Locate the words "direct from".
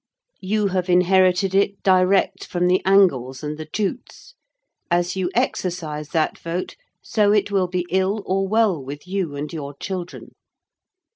1.83-2.65